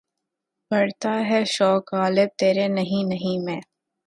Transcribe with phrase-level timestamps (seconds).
[0.71, 3.61] بڑھتا ہے شوق "غالب" تیرے نہیں نہیں میں.